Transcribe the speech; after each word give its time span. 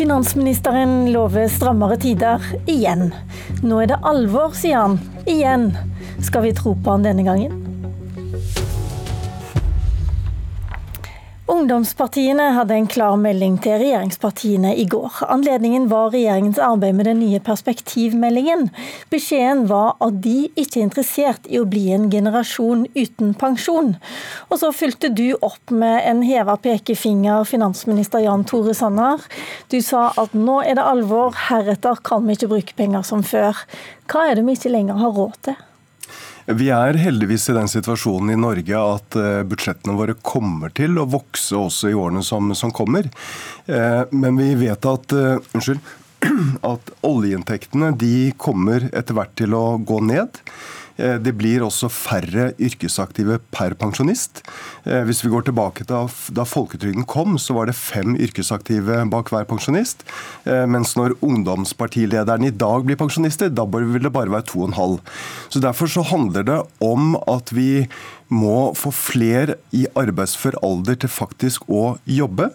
Finansministeren 0.00 1.12
lover 1.12 1.48
strammere 1.52 1.98
tider 2.00 2.40
igjen. 2.64 3.10
Nå 3.60 3.82
er 3.82 3.90
det 3.90 3.98
alvor, 4.08 4.54
sier 4.56 4.78
han. 4.80 4.94
Igjen. 5.28 5.74
Skal 6.24 6.46
vi 6.46 6.54
tro 6.56 6.72
på 6.72 6.94
han 6.94 7.04
denne 7.04 7.26
gangen? 7.26 7.59
Ungdomspartiene 11.60 12.54
hadde 12.56 12.72
en 12.72 12.86
klar 12.88 13.18
melding 13.20 13.58
til 13.60 13.74
regjeringspartiene 13.82 14.70
i 14.80 14.86
går. 14.88 15.18
Anledningen 15.28 15.90
var 15.90 16.08
regjeringens 16.14 16.56
arbeid 16.64 16.96
med 16.96 17.04
den 17.10 17.20
nye 17.20 17.40
perspektivmeldingen. 17.44 18.70
Beskjeden 19.12 19.66
var 19.68 19.98
at 20.00 20.22
de 20.24 20.48
ikke 20.54 20.80
er 20.80 20.86
interessert 20.86 21.50
i 21.52 21.60
å 21.60 21.68
bli 21.68 21.90
en 21.92 22.08
generasjon 22.08 22.86
uten 22.96 23.36
pensjon. 23.36 23.92
Og 24.48 24.62
så 24.62 24.72
fulgte 24.72 25.12
du 25.12 25.34
opp 25.36 25.68
med 25.68 26.00
en 26.08 26.24
heva 26.24 26.56
pekefinger, 26.56 27.44
finansminister 27.44 28.24
Jan 28.24 28.48
Tore 28.48 28.72
Sanner. 28.72 29.20
Du 29.68 29.82
sa 29.84 30.14
at 30.16 30.32
nå 30.32 30.62
er 30.64 30.80
det 30.80 30.90
alvor, 30.96 31.36
heretter 31.50 32.00
kan 32.00 32.24
vi 32.24 32.40
ikke 32.40 32.54
bruke 32.54 32.80
penger 32.80 33.04
som 33.04 33.20
før. 33.20 33.66
Hva 34.08 34.30
er 34.30 34.40
det 34.40 34.48
vi 34.48 34.56
ikke 34.56 34.72
lenger 34.72 35.04
har 35.04 35.12
råd 35.12 35.42
til? 35.50 35.66
Vi 36.50 36.66
er 36.74 36.96
heldigvis 36.98 37.44
i 37.50 37.54
den 37.54 37.68
situasjonen 37.70 38.32
i 38.32 38.38
Norge 38.40 38.78
at 38.78 39.16
eh, 39.18 39.42
budsjettene 39.46 39.94
våre 39.94 40.16
kommer 40.18 40.72
til 40.74 40.98
å 40.98 41.06
vokse 41.06 41.54
også 41.54 41.90
i 41.92 41.94
årene 41.94 42.24
som, 42.26 42.50
som 42.58 42.72
kommer. 42.74 43.06
Eh, 43.70 44.02
men 44.10 44.38
vi 44.40 44.48
vet 44.58 44.88
at, 44.88 45.14
uh, 45.14 45.38
unnskyld, 45.54 45.78
at 46.72 46.90
oljeinntektene 47.06 47.92
de 47.98 48.32
kommer 48.40 48.88
etter 48.90 49.16
hvert 49.16 49.36
til 49.38 49.54
å 49.54 49.64
gå 49.78 50.00
ned. 50.08 50.40
Eh, 51.00 51.16
det 51.22 51.32
blir 51.38 51.64
også 51.64 51.88
færre 51.92 52.50
yrkesaktive 52.60 53.38
per 53.54 53.74
pensjonist. 53.80 54.42
Eh, 54.84 55.02
hvis 55.08 55.22
vi 55.24 55.32
går 55.32 55.48
tilbake 55.48 55.86
til 55.88 56.10
da 56.36 56.46
folketrygden 56.46 57.06
kom, 57.08 57.38
så 57.40 57.56
var 57.56 57.70
det 57.70 57.78
fem 57.78 58.16
yrkesaktive 58.20 59.02
bak 59.12 59.32
hver 59.32 59.48
pensjonist. 59.48 60.04
Eh, 60.44 60.66
mens 60.70 60.94
når 60.98 61.16
ungdomspartilederne 61.24 62.50
i 62.50 62.54
dag 62.54 62.86
blir 62.86 63.00
pensjonister, 63.00 63.52
da 63.52 63.66
vil 63.70 64.02
det 64.02 64.14
bare 64.14 64.32
være 64.32 64.48
to 64.50 64.64
og 64.64 64.70
en 64.70 64.78
halv. 64.80 65.00
Så 65.48 65.60
Derfor 65.60 65.86
så 65.86 66.02
handler 66.02 66.42
det 66.42 66.60
om 66.80 67.16
at 67.28 67.52
vi 67.52 67.86
må 68.30 68.70
få 68.78 68.92
flere 68.94 69.56
i 69.74 69.86
arbeidsfør 69.98 70.58
alder 70.64 70.96
til 71.02 71.10
faktisk 71.12 71.66
å 71.68 71.96
jobbe. 72.06 72.50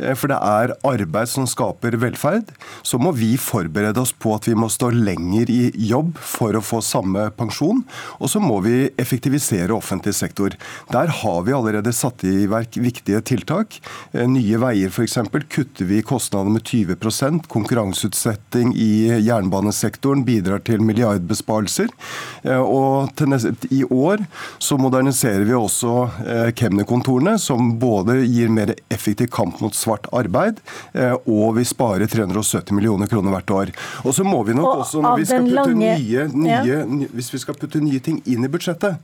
Eh, 0.00 0.16
for 0.18 0.32
det 0.32 0.38
er 0.40 0.74
arbeid 0.86 1.30
som 1.30 1.46
skaper 1.48 1.96
velferd. 2.00 2.50
Så 2.82 3.00
må 3.02 3.12
vi 3.16 3.34
forberede 3.40 4.02
oss 4.02 4.12
på 4.12 4.34
at 4.36 4.48
vi 4.48 4.56
må 4.58 4.70
stå 4.72 4.90
lenger 4.94 5.50
i 5.52 5.70
jobb 5.90 6.16
for 6.18 6.56
å 6.56 6.64
få 6.64 6.82
samme 6.84 7.28
pensjon. 7.38 7.82
Og 8.18 8.32
så 8.32 8.42
må 8.42 8.60
vi 8.64 8.90
effektivisere 9.00 9.76
offentlig 9.76 10.16
sektor. 10.18 10.56
Der 10.92 11.12
har 11.20 11.40
vi 11.46 11.56
allerede 11.56 11.94
satt 11.96 12.24
i 12.26 12.48
verk 12.50 12.78
viktige 12.80 13.22
tiltak. 13.26 13.80
Eh, 14.12 14.26
Nye 14.30 14.60
Veier 14.60 14.90
f.eks. 14.90 15.18
kutter 15.50 15.88
vi 15.88 16.02
kostnader 16.06 16.50
med 16.50 16.66
20% 16.66 17.48
Konkurranseutsetting 17.50 18.72
i 18.78 18.90
jernbanesektoren 19.24 20.24
bidrar 20.26 20.62
til 20.66 20.82
milliardbesparelser. 20.84 21.90
Og 22.60 22.80
og 22.80 23.28
neste, 23.28 23.52
i 23.74 23.82
år 23.84 24.22
så 24.62 24.78
moderniserer 24.80 25.44
vi 25.48 25.56
også 25.56 25.92
kemnerkontorene, 26.56 27.36
som 27.40 27.74
både 27.80 28.20
gir 28.24 28.52
mer 28.52 28.74
effektiv 28.92 29.30
kamp 29.34 29.60
mot 29.62 29.76
svart 29.76 29.89
svart 29.90 30.08
arbeid, 30.12 30.60
eh, 30.94 31.14
og 31.26 31.56
vi 31.58 31.64
sparer 31.64 32.06
370 32.06 32.74
millioner 32.76 33.10
kroner 33.10 33.34
hvert 33.34 33.50
år. 33.50 33.72
Og 34.04 34.14
så 34.14 34.24
må 34.24 34.42
vi 34.46 34.54
nok 34.54 34.68
og 34.68 34.82
også, 34.86 35.02
når 35.02 35.18
vi 35.18 35.30
skal 35.30 35.46
putte 35.46 35.60
lange... 35.60 35.94
nye, 35.98 36.26
nye, 36.34 36.60
ja. 36.66 36.82
hvis 37.14 37.32
vi 37.34 37.42
skal 37.42 37.58
putte 37.58 37.82
nye 37.82 38.00
ting 38.00 38.20
inn 38.26 38.46
i 38.46 38.50
budsjettet, 38.50 39.00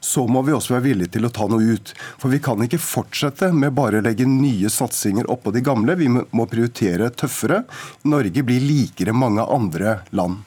så 0.00 0.26
må 0.28 0.42
vi 0.44 0.52
også 0.52 0.74
være 0.74 0.84
villige 0.90 1.14
til 1.16 1.26
å 1.26 1.32
ta 1.32 1.46
noe 1.48 1.76
ut. 1.76 1.92
For 2.20 2.30
vi 2.30 2.40
kan 2.44 2.60
ikke 2.62 2.80
fortsette 2.82 3.48
med 3.56 3.74
bare 3.74 4.02
å 4.02 4.04
legge 4.04 4.26
nye 4.28 4.68
satsinger 4.70 5.30
oppå 5.32 5.54
de 5.56 5.64
gamle. 5.64 5.96
Vi 5.96 6.10
må 6.12 6.46
prioritere 6.50 7.08
tøffere. 7.16 7.62
Norge 8.04 8.44
blir 8.44 8.60
likere 8.60 9.16
mange 9.16 9.46
andre 9.56 10.02
land. 10.12 10.44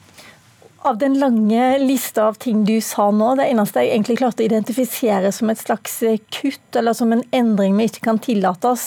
Av 0.82 0.96
den 0.96 1.18
lange 1.20 1.78
lista 1.78 2.24
av 2.24 2.38
ting 2.40 2.62
du 2.64 2.78
sa 2.80 3.10
nå, 3.12 3.34
det 3.36 3.50
eneste 3.52 3.82
jeg 3.82 3.92
egentlig 3.92 4.16
klarte 4.22 4.40
å 4.40 4.46
identifisere 4.46 5.28
som 5.36 5.52
et 5.52 5.60
slags 5.60 5.98
kutt, 6.32 6.70
eller 6.80 6.96
som 6.96 7.12
en 7.12 7.24
endring 7.36 7.76
vi 7.76 7.90
ikke 7.90 8.06
kan 8.06 8.20
tillate 8.22 8.70
oss, 8.70 8.86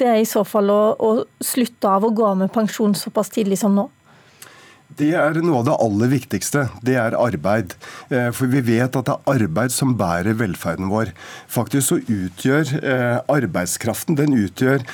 det 0.00 0.08
er 0.08 0.22
i 0.22 0.28
så 0.28 0.40
fall 0.48 0.72
å, 0.72 0.80
å 0.96 1.44
slutte 1.44 1.90
av 1.90 2.08
å 2.08 2.14
gå 2.16 2.24
av 2.30 2.40
med 2.40 2.54
pensjon 2.54 2.96
såpass 2.96 3.28
tidlig 3.34 3.60
som 3.60 3.76
nå? 3.76 3.90
Det 4.94 5.10
er 5.18 5.36
noe 5.42 5.60
av 5.60 5.66
det 5.66 5.76
aller 5.84 6.10
viktigste. 6.12 6.68
Det 6.84 6.94
er 7.00 7.16
arbeid. 7.18 7.74
Eh, 8.14 8.28
for 8.36 8.48
vi 8.48 8.60
vet 8.64 8.94
at 8.94 9.08
det 9.08 9.14
er 9.16 9.32
arbeid 9.34 9.72
som 9.74 9.96
bærer 9.98 10.36
velferden 10.38 10.88
vår. 10.92 11.10
Faktisk 11.50 11.88
så 11.88 11.98
utgjør 12.00 12.76
eh, 12.78 13.16
arbeidskraften 13.32 14.16
den 14.20 14.36
utgjør 14.38 14.84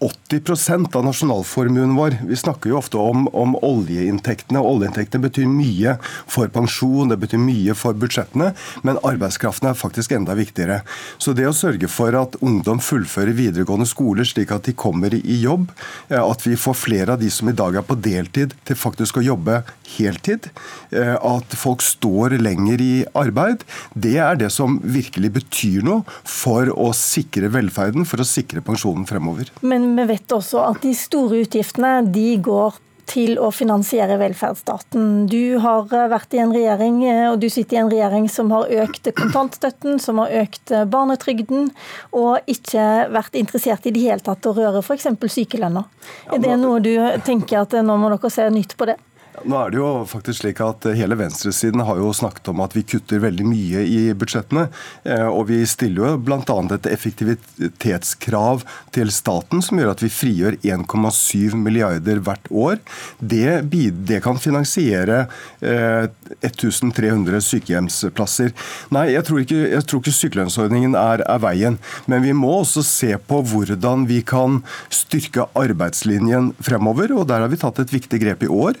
80% 0.00 0.96
av 0.96 1.04
nasjonalformuen 1.06 1.94
vår. 1.96 2.16
Vi 2.28 2.36
snakker 2.36 2.72
jo 2.72 2.78
ofte 2.78 2.98
om, 3.00 3.26
om 3.36 3.54
oljeinntektene. 3.64 4.60
Oljeinntektene 4.60 5.24
betyr 5.26 5.48
mye 5.50 5.96
for 6.28 6.50
pensjon, 6.52 7.10
det 7.12 7.18
betyr 7.22 7.40
mye 7.42 7.76
for 7.78 7.96
budsjettene, 7.98 8.52
men 8.86 9.00
arbeidskraften 9.06 9.70
er 9.70 9.78
faktisk 9.78 10.14
enda 10.16 10.36
viktigere. 10.38 10.80
Så 11.18 11.34
det 11.36 11.48
å 11.48 11.56
sørge 11.56 11.90
for 11.92 12.14
at 12.18 12.38
ungdom 12.44 12.82
fullfører 12.82 13.36
videregående 13.38 13.88
skoler 13.88 14.28
slik 14.28 14.52
at 14.54 14.68
de 14.68 14.76
kommer 14.78 15.14
i 15.14 15.38
jobb, 15.42 15.70
eh, 16.08 16.20
at 16.20 16.46
vi 16.46 16.56
får 16.58 16.78
flere 16.78 17.16
av 17.16 17.22
de 17.22 17.30
som 17.32 17.48
i 17.48 17.56
dag 17.56 17.78
er 17.78 17.86
på 17.86 17.98
deltid 17.98 18.56
til 18.68 18.78
faktisk 18.78 19.20
å 19.20 19.24
jobbe 19.24 19.62
heltid, 19.96 20.50
eh, 20.90 21.14
at 21.14 21.56
folk 21.56 21.82
står 21.84 22.38
lenger 22.42 22.82
i 22.82 22.92
arbeid, 23.18 23.64
det 23.94 24.16
er 24.22 24.38
det 24.40 24.50
som 24.54 24.78
virkelig 24.82 25.32
betyr 25.38 25.86
noe 25.86 26.18
for 26.24 26.70
å 26.74 26.90
sikre 26.96 27.50
velferden, 27.52 28.06
for 28.08 28.22
å 28.22 28.26
sikre 28.26 28.62
pensjonen 28.64 29.06
fremover. 29.08 29.50
Men 29.62 29.77
vi 29.78 30.04
vet 30.12 30.34
også 30.34 30.62
at 30.66 30.82
de 30.84 30.92
store 30.96 31.44
utgiftene 31.44 32.00
de 32.12 32.30
går 32.42 32.78
til 33.08 33.38
å 33.40 33.48
finansiere 33.54 34.18
velferdsstaten. 34.20 35.26
Du 35.32 35.58
har 35.64 35.88
vært 35.88 36.34
i 36.36 36.42
en 36.42 36.52
regjering, 36.52 37.00
og 37.30 37.38
du 37.40 37.48
sitter 37.48 37.78
i 37.78 37.80
en 37.82 37.90
regjering 37.92 38.28
som 38.32 38.52
har 38.52 38.68
økt 38.84 39.08
kontantstøtten, 39.16 39.96
som 40.02 40.20
har 40.22 40.34
økt 40.42 40.74
barnetrygden, 40.92 41.70
og 42.12 42.50
ikke 42.50 43.08
vært 43.14 43.38
interessert 43.40 43.88
i 43.88 43.94
det 43.96 44.04
hele 44.04 44.24
tatt 44.24 44.44
å 44.44 44.54
røre 44.56 44.84
f.eks. 44.84 45.08
sykelønna. 45.24 45.86
Er 46.34 46.44
det 46.44 46.60
noe 46.60 46.82
du 46.84 46.92
tenker 47.24 47.62
at 47.64 47.78
nå 47.80 47.96
må 47.96 48.12
dere 48.12 48.32
se 48.32 48.48
nytt 48.52 48.76
på 48.76 48.92
det? 48.92 48.98
Nå 49.44 49.58
er 49.58 49.72
det 49.72 49.78
jo 49.78 49.88
faktisk 50.08 50.42
slik 50.42 50.60
at 50.64 50.86
Hele 50.98 51.16
venstresiden 51.18 51.82
har 51.86 51.98
jo 52.00 52.10
snakket 52.16 52.50
om 52.52 52.62
at 52.64 52.74
vi 52.76 52.84
kutter 52.86 53.20
veldig 53.22 53.46
mye 53.46 53.84
i 53.86 54.00
budsjettene. 54.18 54.66
Eh, 55.04 55.26
og 55.28 55.48
vi 55.50 55.60
stiller 55.68 56.04
jo 56.04 56.20
bl.a. 56.26 56.40
et 56.74 56.88
effektivitetskrav 56.90 58.64
til 58.94 59.12
staten 59.14 59.62
som 59.64 59.80
gjør 59.80 59.92
at 59.92 60.02
vi 60.04 60.10
frigjør 60.12 60.58
1,7 60.62 61.56
milliarder 61.58 62.22
hvert 62.24 62.50
år. 62.50 62.78
Det, 63.18 63.60
det 64.08 64.20
kan 64.24 64.40
finansiere 64.40 65.26
1300 65.60 67.38
eh, 67.38 67.44
sykehjemsplasser. 67.48 68.54
Nei, 68.94 69.08
jeg 69.14 69.26
tror 69.28 69.42
ikke, 69.44 69.60
jeg 69.74 69.86
tror 69.88 70.02
ikke 70.02 70.16
sykelønnsordningen 70.18 70.96
er, 70.98 71.24
er 71.28 71.42
veien. 71.44 71.78
Men 72.10 72.24
vi 72.26 72.34
må 72.36 72.58
også 72.60 72.84
se 72.86 73.14
på 73.28 73.42
hvordan 73.52 74.08
vi 74.10 74.22
kan 74.26 74.62
styrke 74.94 75.48
arbeidslinjen 75.58 76.52
fremover. 76.64 77.14
og 77.14 77.28
Der 77.30 77.44
har 77.44 77.52
vi 77.52 77.60
tatt 77.60 77.82
et 77.82 77.94
viktig 77.94 78.22
grep 78.24 78.46
i 78.46 78.52
år. 78.52 78.78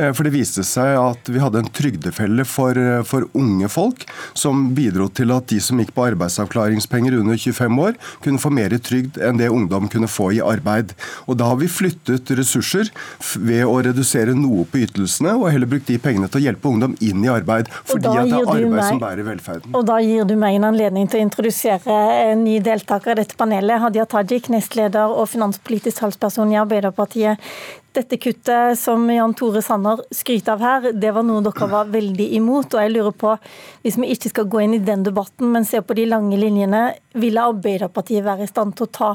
Eh, 0.00 0.12
for 0.16 0.24
det 0.24 0.32
viste 0.34 0.64
seg 0.66 0.96
at 0.96 1.28
vi 1.30 1.40
hadde 1.42 1.60
en 1.60 1.70
trygdefelle 1.76 2.46
for, 2.48 2.78
eh, 2.78 3.02
for, 3.04 3.26
unge 3.36 3.68
folk, 3.68 4.06
som 4.34 4.70
bidro 4.74 5.08
til 5.12 5.32
at 5.34 5.50
de 5.52 5.60
som 5.60 5.80
gikk 5.80 5.92
på 5.94 6.06
arbeidsavklaringspenger 6.08 7.18
under 7.20 7.36
25 7.36 7.78
år, 7.84 7.98
kunne 8.24 8.40
få 8.40 8.52
mer 8.54 8.70
trygd 8.80 9.20
enn 9.20 9.40
det 9.40 9.50
ungdom 9.52 9.90
kunne 9.90 10.08
få 10.08 10.30
i 10.36 10.40
arbeid. 10.40 10.94
Og 11.28 11.36
Da 11.40 11.46
har 11.48 11.56
vi 11.56 11.66
flyttet 11.66 12.28
ressurser 12.36 12.90
ved 13.36 13.64
å 13.64 13.80
redusere 13.82 14.34
noe 14.36 14.64
på 14.64 14.82
ytelsene, 14.84 15.32
og 15.40 15.50
heller 15.50 15.66
brukt 15.66 15.86
de 15.86 15.96
pengene 15.98 16.28
til 16.28 16.40
å 16.40 16.44
hjelpe 16.44 16.68
ungdom 16.68 16.96
inn 17.00 17.24
i 17.24 17.28
arbeid. 17.28 17.68
Fordi 17.84 18.06
at 18.06 18.28
det 18.28 18.34
er 18.34 18.44
arbeid 18.44 18.68
meg, 18.70 18.84
som 18.84 19.00
bærer 19.00 19.24
velferden. 19.24 19.74
Og 19.74 19.86
da 19.86 19.98
gir 20.04 20.24
du 20.24 20.36
meg 20.36 20.56
en 20.56 20.68
anledning 20.68 21.08
til 21.08 21.20
å 21.20 21.24
introdusere 21.24 21.96
en 22.30 22.44
ny 22.44 22.58
deltaker 22.60 23.12
i 23.12 23.22
dette 23.22 23.36
panelet. 23.36 23.80
Hadia 23.80 24.04
Tajik, 24.04 24.50
nestleder 24.52 25.08
og 25.08 25.28
finanspolitisk 25.28 26.02
talsperson 26.02 26.52
i 26.52 26.60
Arbeiderpartiet. 26.60 27.40
Dette 27.90 28.20
kuttet 28.22 28.78
som 28.78 29.02
Jan 29.10 29.32
Tore 29.34 29.62
Sanner 29.66 29.98
skryter 30.14 30.52
av 30.54 30.60
her, 30.62 30.84
det 30.94 31.10
var 31.10 31.24
noe 31.26 31.42
dere 31.42 31.66
var 31.72 31.88
veldig 31.90 32.28
imot. 32.38 32.74
og 32.74 32.84
jeg 32.84 32.92
lurer 32.92 33.10
på, 33.10 33.36
Hvis 33.82 33.98
vi 33.98 34.12
ikke 34.14 34.30
skal 34.30 34.46
gå 34.46 34.60
inn 34.62 34.74
i 34.74 34.84
den 34.84 35.02
debatten, 35.02 35.50
men 35.50 35.64
se 35.64 35.80
på 35.82 35.94
de 35.94 36.06
lange 36.06 36.36
linjene, 36.38 36.94
ville 37.14 37.42
Arbeiderpartiet 37.42 38.24
være 38.24 38.46
i 38.46 38.46
stand 38.46 38.76
til 38.76 38.86
å 38.86 38.94
ta 38.94 39.10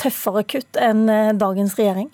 tøffere 0.00 0.44
kutt 0.48 0.80
enn 0.80 1.08
eh, 1.12 1.34
dagens 1.36 1.76
regjering? 1.76 2.08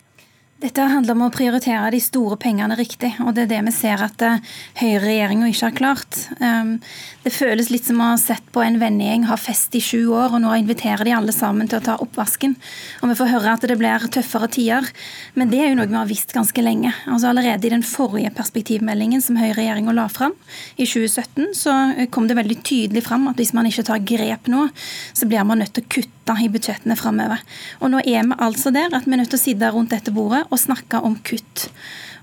Dette 0.57 0.87
handler 0.89 1.13
om 1.13 1.27
å 1.27 1.33
prioritere 1.35 1.91
de 1.93 1.99
store 2.01 2.39
pengene 2.41 2.79
riktig, 2.79 3.11
og 3.21 3.35
det 3.37 3.43
er 3.45 3.51
det 3.51 3.59
vi 3.67 3.73
ser 3.77 4.01
at 4.01 4.23
uh, 4.25 4.39
høyreregjeringa 4.81 5.51
ikke 5.51 5.67
har 5.67 5.75
klart. 5.77 6.17
Um, 6.41 6.79
det 7.27 7.33
føles 7.37 7.69
litt 7.69 7.85
som 7.85 8.01
å 8.01 8.07
ha 8.15 8.15
sett 8.17 8.47
på 8.55 8.63
en 8.65 8.79
vennegjeng 8.81 9.27
ha 9.29 9.37
fest 9.37 9.77
i 9.77 9.83
sju 9.85 10.07
år, 10.17 10.33
og 10.33 10.41
nå 10.41 10.55
inviterer 10.57 11.05
de 11.05 11.13
alle 11.13 11.35
sammen 11.37 11.69
til 11.69 11.83
å 11.83 11.85
ta 11.85 11.99
oppvasken. 12.01 12.57
Og 13.03 13.13
vi 13.13 13.19
får 13.19 13.35
høre 13.35 13.53
at 13.53 13.67
det 13.69 13.77
blir 13.77 14.09
tøffere 14.15 14.49
tider, 14.57 14.89
men 15.37 15.53
det 15.53 15.61
er 15.61 15.69
jo 15.75 15.77
noe 15.83 15.91
vi 15.93 15.99
har 15.99 16.09
visst 16.09 16.33
ganske 16.33 16.65
lenge. 16.65 16.95
Altså 17.05 17.35
Allerede 17.35 17.69
i 17.69 17.75
den 17.77 17.85
forrige 17.85 18.33
perspektivmeldingen 18.39 19.21
som 19.21 19.37
høyreregjeringa 19.37 19.93
la 19.93 20.09
fram 20.09 20.33
i 20.81 20.89
2017, 20.89 21.53
så 21.53 21.77
kom 22.09 22.31
det 22.31 22.41
veldig 22.41 22.63
tydelig 22.65 23.05
fram 23.05 23.29
at 23.29 23.37
hvis 23.37 23.53
man 23.53 23.69
ikke 23.69 23.85
tar 23.91 24.01
grep 24.09 24.49
nå, 24.49 24.71
så 25.13 25.29
blir 25.29 25.45
man 25.45 25.61
nødt 25.61 25.77
til 25.77 25.85
å 25.85 25.95
kutte 25.99 26.41
i 26.43 26.49
budsjettene 26.51 26.97
framover. 26.99 27.45
Og 27.85 27.93
nå 27.93 28.01
er 28.01 28.25
vi 28.25 28.41
altså 28.43 28.73
der 28.75 28.95
at 28.97 29.05
vi 29.05 29.15
er 29.15 29.21
nødt 29.21 29.35
til 29.35 29.39
å 29.39 29.45
sitte 29.45 29.75
rundt 29.75 29.93
dette 29.93 30.15
bordet 30.15 30.46
og 30.51 30.61
snakke 30.63 31.03
om 31.05 31.19
kutt. 31.27 31.69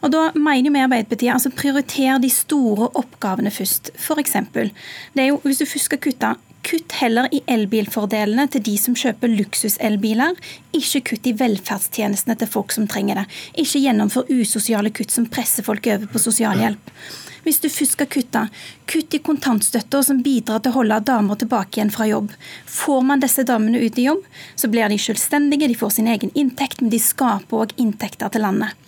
Og 0.04 0.12
da 0.12 0.30
mener 0.36 0.74
vi 0.74 0.82
Arbeiderpartiet 0.84 1.34
altså 1.36 1.54
prioriter 1.56 2.20
de 2.20 2.32
store 2.32 2.90
oppgavene 3.00 3.52
først. 3.54 3.94
For 4.00 4.20
eksempel, 4.20 4.74
det 5.16 5.24
er 5.24 5.32
jo, 5.32 5.40
hvis 5.46 5.64
du 5.64 5.70
først 5.70 5.92
skal 5.92 6.04
kutte, 6.04 6.34
Kutt 6.64 6.94
heller 7.02 7.28
i 7.36 7.42
elbilfordelene 7.52 8.46
til 8.54 8.62
de 8.64 8.78
som 8.80 8.96
kjøper 8.96 9.34
luksuselbiler. 9.34 10.38
Ikke 10.78 11.02
kutt 11.10 11.28
i 11.28 11.34
velferdstjenestene 11.36 12.38
til 12.40 12.50
folk 12.54 12.72
som 12.72 12.88
trenger 12.88 13.20
det. 13.20 13.26
Ikke 13.66 13.82
gjennomfør 13.84 14.32
usosiale 14.32 14.94
kutt 14.96 15.12
som 15.12 15.28
presser 15.28 15.68
folk 15.68 15.90
over 15.92 16.08
på 16.08 16.24
sosialhjelp. 16.24 16.94
Hvis 17.44 17.60
du 17.60 17.68
først 17.68 17.98
skal 17.98 18.08
kutte, 18.08 18.46
kutt 18.88 19.16
i 19.18 19.20
kontantstøtta 19.24 20.00
som 20.08 20.22
bidrar 20.24 20.64
til 20.64 20.72
å 20.72 20.78
holde 20.78 21.02
damer 21.10 21.40
tilbake 21.40 21.80
igjen 21.80 21.92
fra 21.92 22.08
jobb. 22.08 22.32
Får 22.66 23.04
man 23.10 23.24
disse 23.24 23.44
damene 23.48 23.82
ut 23.84 24.00
i 24.00 24.08
jobb, 24.08 24.24
så 24.56 24.72
blir 24.72 24.88
de 24.88 25.00
selvstendige, 25.02 25.68
de 25.68 25.80
får 25.80 25.98
sin 25.98 26.08
egen 26.08 26.32
inntekt, 26.40 26.80
men 26.82 26.94
de 26.94 27.02
skaper 27.04 27.66
òg 27.66 27.76
inntekter 27.76 28.32
til 28.32 28.48
landet. 28.48 28.80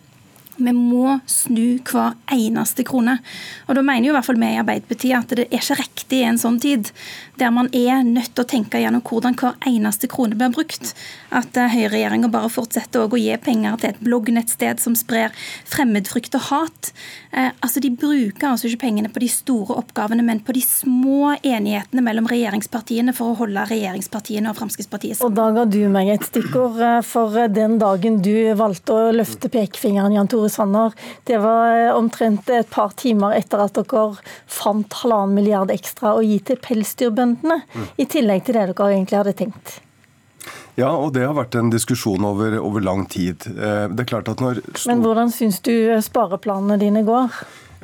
Vi 0.57 0.71
må 0.75 1.17
snu 1.29 1.77
hver 1.83 2.15
eneste 2.31 2.85
krone. 2.87 3.17
Og 3.67 3.75
da 3.77 3.83
mener 3.85 4.07
jo 4.07 4.13
i 4.13 4.15
hvert 4.15 4.27
fall 4.27 4.39
vi 4.39 4.51
i 4.53 4.59
Arbeiderpartiet 4.61 5.17
at 5.17 5.35
det 5.35 5.47
er 5.47 5.59
ikke 5.59 5.79
riktig 5.81 6.21
i 6.21 6.27
en 6.29 6.39
sånn 6.39 6.59
tid, 6.63 6.91
der 7.39 7.51
man 7.51 7.67
er 7.75 8.03
nødt 8.07 8.31
til 8.33 8.45
å 8.45 8.47
tenke 8.47 8.79
gjennom 8.79 9.03
hvordan 9.05 9.35
hver 9.39 9.57
eneste 9.67 10.09
krone 10.11 10.37
blir 10.39 10.53
brukt. 10.55 10.93
At 11.35 11.57
uh, 11.59 11.67
høyreregjeringa 11.71 12.29
bare 12.31 12.51
fortsetter 12.53 13.05
å 13.05 13.19
gi 13.19 13.35
penger 13.43 13.79
til 13.81 13.91
et 13.91 14.01
bloggnettsted 14.05 14.81
som 14.83 14.95
sprer 14.97 15.33
fremmedfrykt 15.67 16.37
og 16.39 16.47
hat. 16.49 16.91
Eh, 17.35 17.51
altså 17.59 17.81
De 17.83 17.91
bruker 17.91 18.47
altså 18.47 18.69
ikke 18.69 18.85
pengene 18.85 19.11
på 19.11 19.21
de 19.23 19.29
store 19.31 19.75
oppgavene, 19.81 20.23
men 20.25 20.39
på 20.45 20.55
de 20.55 20.63
små 20.63 21.35
enighetene 21.41 22.03
mellom 22.05 22.29
regjeringspartiene 22.31 23.13
for 23.15 23.33
å 23.33 23.39
holde 23.41 23.65
regjeringspartiene 23.71 24.51
og 24.51 24.59
Fremskrittspartiet 24.59 25.19
sammen. 25.19 25.33
Og 25.33 25.39
Da 25.39 25.49
ga 25.57 25.65
du 25.67 25.81
meg 25.91 26.13
et 26.13 26.27
stikkord 26.29 26.79
eh, 26.79 27.01
for 27.05 27.35
den 27.51 27.77
dagen 27.81 28.21
du 28.23 28.33
valgte 28.57 28.95
å 28.95 29.11
løfte 29.15 29.51
pekefingeren, 29.51 30.15
Jan 30.15 30.31
Tore 30.31 30.44
Tore 30.45 30.49
Sanner. 30.49 30.93
Det 31.23 31.37
var 31.37 31.77
eh, 31.77 31.95
omtrent 31.95 32.49
et 32.49 32.69
par 32.69 32.93
timer 32.97 33.33
etter 33.33 33.63
at 33.63 33.75
dere 33.75 34.13
fant 34.47 34.93
halvannen 35.01 35.35
milliard 35.35 35.71
ekstra 35.73 36.15
å 36.15 36.21
gi 36.21 36.39
til 36.45 36.59
pelsdyrbøndene, 36.61 37.61
mm. 37.65 37.89
i 37.97 38.05
tillegg 38.05 38.45
til 38.45 38.57
det 38.59 38.69
dere 38.69 38.91
egentlig 38.93 39.19
hadde 39.19 39.35
tenkt. 39.41 39.79
Ja, 40.75 40.91
og 40.91 41.13
det 41.15 41.23
har 41.23 41.33
vært 41.37 41.55
en 41.55 41.71
diskusjon 41.71 42.25
over, 42.27 42.57
over 42.59 42.83
lang 42.83 43.05
tid. 43.07 43.47
Eh, 43.47 43.85
det 43.89 44.05
er 44.05 44.09
klart 44.09 44.29
at 44.29 44.43
når... 44.43 44.61
Men 44.85 45.01
hvordan 45.05 45.31
syns 45.33 45.61
du 45.65 45.73
spareplanene 46.03 46.77
dine 46.81 47.05
går? 47.07 47.31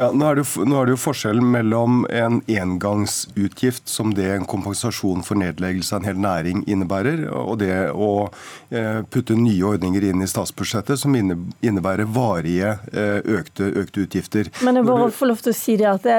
Ja, 0.01 0.07
nå 0.17 0.31
er, 0.31 0.39
det, 0.39 0.47
nå 0.65 0.79
er 0.79 0.87
det 0.87 0.95
jo 0.95 0.97
forskjellen 0.97 1.45
mellom 1.53 1.99
en 2.09 2.39
engangsutgift, 2.49 3.85
som 3.85 4.15
det 4.17 4.31
en 4.33 4.47
kompensasjon 4.49 5.21
for 5.21 5.37
nedleggelse 5.37 5.93
av 5.93 6.01
en 6.01 6.07
hel 6.09 6.21
næring 6.23 6.63
innebærer, 6.65 7.27
og 7.29 7.59
det 7.61 7.75
å 7.93 8.07
eh, 8.73 9.03
putte 9.13 9.37
nye 9.37 9.61
ordninger 9.69 10.07
inn 10.09 10.23
i 10.25 10.29
statsbudsjettet 10.29 10.97
som 11.03 11.13
innebærer 11.13 12.09
varige 12.09 12.71
eh, 12.89 13.19
økte, 13.37 13.67
økte, 13.83 14.07
utgifter. 14.07 14.49
Men 14.65 14.79
jeg 14.79 14.87
bare 14.89 15.11
får 15.13 15.29
lov 15.29 15.45
til 15.45 15.53
å 15.53 15.59
si 15.59 15.77
det 15.77 15.91
at 15.91 16.07
det 16.07 16.17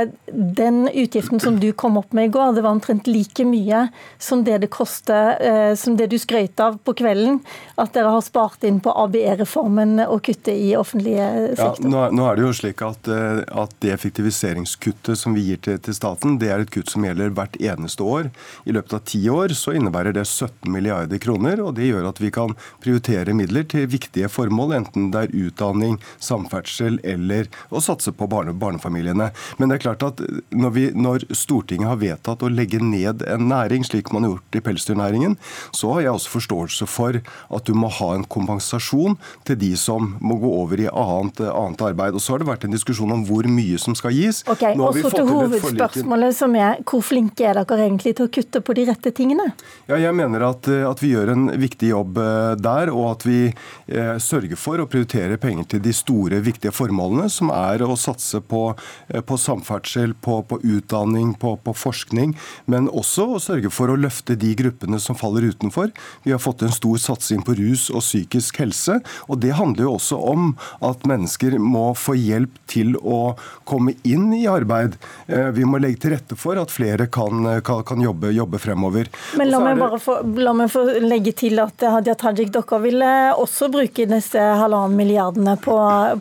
den 0.63 0.85
utgiften 0.87 1.43
som 1.43 1.59
du 1.59 1.73
kom 1.75 1.99
opp 1.99 2.15
med 2.15 2.31
i 2.31 2.33
går, 2.39 2.55
det 2.55 2.63
var 2.63 2.77
omtrent 2.77 3.11
like 3.11 3.49
mye 3.49 3.89
som 4.23 4.47
det 4.47 4.61
det 4.63 4.71
koster, 4.71 5.35
eh, 5.43 5.73
som 5.75 5.99
det 5.99 6.07
du 6.15 6.21
skrøt 6.23 6.63
av 6.63 6.79
på 6.87 6.95
kvelden, 7.03 7.43
at 7.83 7.99
dere 7.99 8.15
har 8.15 8.23
spart 8.23 8.63
inn 8.69 8.79
på 8.85 8.95
ABE-reformen 9.09 10.05
og 10.07 10.23
kuttet 10.31 10.55
i 10.55 10.77
offentlige 10.79 11.27
sektor. 11.57 11.91
Ja, 11.91 12.09
nå 12.15 12.31
er 12.31 12.39
det 12.39 12.47
jo 12.47 12.55
slik 12.63 12.87
at, 12.87 13.11
at 13.11 13.72
at 13.73 13.81
det 13.83 13.93
effektiviseringskuttet 13.95 15.19
som 15.19 15.35
vi 15.37 15.47
gir 15.49 15.61
til, 15.65 15.79
til, 15.83 15.97
staten, 15.97 16.39
det 16.41 16.51
er 16.53 16.63
et 16.63 16.73
kutt 16.73 16.91
som 16.93 17.05
gjelder 17.07 17.33
hvert 17.35 17.57
eneste 17.61 18.05
år. 18.05 18.29
I 18.69 18.75
løpet 18.77 18.97
av 18.97 19.05
ti 19.09 19.23
år 19.33 19.55
så 19.57 19.75
innebærer 19.77 20.15
det 20.17 20.27
17 20.29 20.69
milliarder 20.73 21.21
kroner, 21.23 21.63
og 21.65 21.77
det 21.79 21.89
gjør 21.89 22.11
at 22.11 22.21
vi 22.23 22.33
kan 22.35 22.55
prioritere 22.83 23.35
midler 23.37 23.67
til 23.69 23.89
viktige 23.91 24.31
formål, 24.33 24.77
enten 24.81 25.11
det 25.15 25.27
er 25.27 25.37
utdanning, 25.47 25.99
samferdsel 26.23 27.01
eller 27.07 27.49
å 27.73 27.83
satse 27.83 28.13
på 28.15 28.29
barne, 28.31 28.55
barnefamiliene. 28.57 29.31
Men 29.59 29.73
det 29.73 29.79
er 29.79 29.85
klart 29.87 30.07
at 30.07 30.23
når, 30.53 30.75
vi, 30.77 30.87
når 30.95 31.27
Stortinget 31.37 31.91
har 31.91 32.03
vedtatt 32.03 32.45
å 32.45 32.53
legge 32.53 32.83
ned 32.83 33.25
en 33.29 33.49
næring, 33.51 33.87
slik 33.89 34.13
man 34.13 34.27
har 34.27 34.37
gjort 34.37 34.61
i 34.61 34.65
pelsdyrnæringen, 34.69 35.39
så 35.75 35.95
har 35.97 36.07
jeg 36.07 36.17
også 36.17 36.37
forståelse 36.37 36.91
for 36.91 37.21
at 37.23 37.69
du 37.69 37.75
må 37.79 37.91
ha 38.01 38.13
en 38.17 38.27
kompensasjon 38.29 39.19
til 39.49 39.59
de 39.61 39.73
som 39.79 40.15
må 40.21 40.39
gå 40.43 40.51
over 40.63 40.83
i 40.83 40.91
annet, 40.91 41.43
annet 41.49 41.87
arbeid. 41.93 42.17
Og 42.17 42.23
så 42.23 42.35
har 42.35 42.43
det 42.43 42.51
vært 42.51 42.67
en 42.69 42.75
diskusjon 42.75 43.13
om 43.15 43.25
hvor 43.29 43.47
mye 43.49 43.62
som 43.81 43.97
skal 43.99 44.15
gis. 44.17 44.43
Ok, 44.51 44.65
og 44.77 44.99
så 44.99 45.13
til 45.15 45.29
hovedspørsmålet 45.29 46.37
som 46.37 46.57
er 46.59 46.81
hvor 46.89 47.05
flinke 47.05 47.47
er 47.49 47.61
dere 47.61 47.87
egentlig 47.87 48.17
til 48.19 48.29
å 48.29 48.33
kutte 48.33 48.63
på 48.65 48.77
de 48.77 48.87
rette 48.91 49.13
tingene? 49.15 49.51
Ja, 49.91 49.99
jeg 50.01 50.15
mener 50.17 50.47
at, 50.51 50.69
eh, 50.71 50.85
at 50.89 51.03
vi 51.03 51.13
gjør 51.15 51.33
en 51.35 51.49
viktig 51.61 51.93
jobb 51.93 52.19
eh, 52.23 52.55
der, 52.61 52.93
og 52.93 53.09
at 53.13 53.27
vi 53.27 53.41
eh, 53.49 54.17
sørger 54.23 54.59
for 54.61 54.83
å 54.83 54.89
prioritere 54.91 55.39
penger 55.41 55.69
til 55.75 55.85
de 55.85 55.95
store, 55.97 56.43
viktige 56.45 56.75
formålene, 56.75 57.29
som 57.33 57.53
er 57.55 57.85
å 57.85 57.97
satse 57.99 58.43
på, 58.45 58.65
eh, 59.09 59.23
på 59.25 59.39
samferdsel, 59.41 60.15
på, 60.25 60.41
på 60.49 60.61
utdanning, 60.63 61.35
på, 61.41 61.55
på, 61.65 61.75
forskning, 61.83 62.35
men 62.71 62.91
også 62.93 63.29
å 63.37 63.41
sørge 63.43 63.73
for 63.73 63.93
å 63.93 63.99
løfte 63.99 64.37
de 64.39 64.53
gruppene 64.59 65.01
som 65.03 65.19
faller 65.19 65.49
utenfor. 65.53 65.93
Vi 66.27 66.35
har 66.35 66.43
fått 66.43 66.65
en 66.67 66.75
stor 66.75 67.01
satsing 67.03 67.45
på 67.47 67.57
rus 67.59 67.89
og 67.93 68.05
psykisk 68.05 68.63
helse, 68.63 69.01
og 69.29 69.43
det 69.43 69.55
handler 69.59 69.89
jo 69.89 69.97
også 69.97 70.21
om 70.33 70.53
at 70.85 71.07
mennesker 71.09 71.59
må 71.63 71.91
få 71.99 72.17
hjelp 72.19 72.59
til 72.71 72.97
å 72.99 73.35
komme 73.69 73.95
inn 74.09 74.33
i 74.35 74.45
arbeid. 74.51 74.97
Eh, 75.27 75.51
vi 75.57 75.67
må 75.69 75.81
legge 75.83 76.03
til 76.05 76.15
rette 76.17 76.39
for 76.39 76.61
at 76.61 76.73
flere 76.73 77.09
kan, 77.13 77.47
kan, 77.67 77.83
kan 77.89 78.05
jobbe, 78.05 78.33
jobbe, 78.35 78.61
fremover. 78.63 79.11
Men 79.41 79.53
la 79.53 79.63
meg 79.65 79.81
bare 79.81 80.01
få, 80.03 80.19
la 80.39 80.55
meg 80.57 80.71
få 80.73 80.85
legge 81.05 81.35
til 81.45 81.61
at 81.63 81.85
Hadia 81.97 82.17
Tajik, 82.19 82.53
dere 82.55 82.83
vil 82.83 83.03
også 83.03 83.71
bruke 83.73 84.07
disse 84.11 84.43
halvannen 84.63 84.99
milliardene 84.99 85.57
på, 85.63 85.77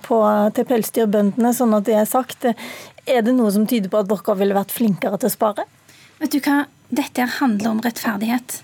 på, 0.08 0.24
til 0.58 0.68
pelsdyrbøndene, 0.70 1.54
sånn 1.56 1.78
at 1.78 1.88
det 1.90 2.00
er 2.02 2.10
sagt. 2.10 2.50
Er 3.06 3.24
det 3.26 3.36
noe 3.38 3.52
som 3.54 3.68
tyder 3.70 3.92
på 3.92 4.02
at 4.02 4.10
dere 4.12 4.38
ville 4.40 4.58
vært 4.58 4.74
flinkere 4.74 5.20
til 5.22 5.32
å 5.32 5.36
spare? 5.36 5.68
Vet 6.22 6.36
du 6.36 6.42
hva, 6.46 6.66
dette 6.94 7.26
handler 7.40 7.72
om 7.72 7.82
rettferdighet. 7.82 8.62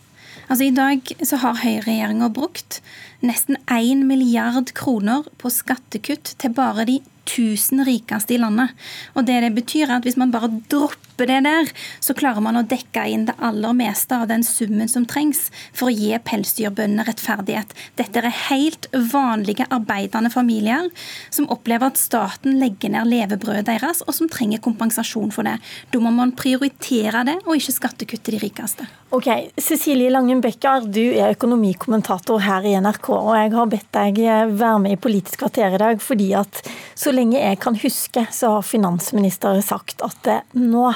Altså 0.48 0.68
I 0.68 0.75
dag 0.75 1.09
så 1.27 1.39
har 1.42 1.59
høyreregjeringa 1.59 2.30
brukt 2.36 2.80
nesten 3.25 3.57
1 3.71 4.05
milliard 4.07 4.73
kroner 4.77 5.27
på 5.41 5.51
skattekutt 5.53 6.35
til 6.41 6.53
bare 6.57 6.85
de 6.89 6.99
1000 7.27 7.85
rikeste 7.85 8.35
i 8.35 8.39
landet. 8.41 8.73
Og 9.15 9.25
det 9.27 9.41
det 9.43 9.53
betyr 9.55 9.89
er 9.89 9.97
at 9.97 10.07
Hvis 10.07 10.17
man 10.17 10.31
bare 10.31 10.49
dropper 10.71 11.27
det 11.27 11.43
der, 11.43 11.71
så 11.99 12.13
klarer 12.13 12.41
man 12.41 12.55
å 12.55 12.63
dekke 12.63 13.03
inn 13.09 13.25
det 13.25 13.35
aller 13.41 13.73
meste 13.73 14.15
av 14.15 14.27
den 14.29 14.43
summen 14.43 14.87
som 14.87 15.06
trengs 15.06 15.49
for 15.73 15.89
å 15.89 15.94
gi 15.94 16.13
pelsdyrbøndene 16.23 17.03
rettferdighet. 17.07 17.73
Dette 17.97 18.21
er 18.21 18.30
helt 18.49 18.87
vanlige 18.94 19.65
arbeidende 19.73 20.30
familier 20.30 20.87
som 21.30 21.49
opplever 21.49 21.89
at 21.89 21.97
staten 21.97 22.59
legger 22.61 22.94
ned 22.94 23.09
levebrødet 23.09 23.65
deres, 23.68 24.03
og 24.07 24.13
som 24.13 24.30
trenger 24.30 24.61
kompensasjon 24.63 25.33
for 25.33 25.44
det. 25.44 25.57
Da 25.92 25.99
må 25.99 26.13
man 26.13 26.35
prioritere 26.37 27.25
det, 27.27 27.39
og 27.45 27.57
ikke 27.57 27.75
skattekutte 27.75 28.31
de 28.31 28.42
rikeste. 28.45 28.87
Ok, 29.09 29.27
Cecilie 29.57 30.11
Langen 30.11 30.42
Becker, 30.44 30.85
du 30.85 31.01
er 31.15 31.33
økonomikommentator 31.33 32.42
her 32.44 32.65
i 32.68 32.75
NRK. 32.77 33.06
Og 33.16 33.35
Jeg 33.37 33.54
har 33.54 33.69
bedt 33.71 33.92
deg 33.95 34.19
være 34.57 34.80
med 34.83 34.95
i 34.95 35.02
Politisk 35.02 35.44
kvarter 35.44 35.76
i 35.76 35.81
dag 35.81 36.02
fordi 36.04 36.31
at 36.37 36.61
så 36.97 37.14
lenge 37.14 37.40
jeg 37.40 37.59
kan 37.64 37.78
huske, 37.80 38.26
så 38.31 38.57
har 38.57 38.66
finansministeren 38.66 39.64
sagt 39.66 40.04
at 40.06 40.31
nå 40.57 40.92